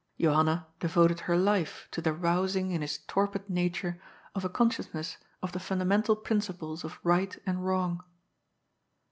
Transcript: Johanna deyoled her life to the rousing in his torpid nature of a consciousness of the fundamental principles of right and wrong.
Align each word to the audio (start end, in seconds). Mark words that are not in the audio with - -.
Johanna 0.19 0.65
deyoled 0.79 1.19
her 1.19 1.37
life 1.37 1.87
to 1.91 2.01
the 2.01 2.11
rousing 2.11 2.71
in 2.71 2.81
his 2.81 2.97
torpid 3.07 3.47
nature 3.47 4.01
of 4.33 4.43
a 4.43 4.49
consciousness 4.49 5.17
of 5.43 5.51
the 5.51 5.59
fundamental 5.59 6.15
principles 6.15 6.83
of 6.83 6.99
right 7.03 7.37
and 7.45 7.63
wrong. 7.63 8.03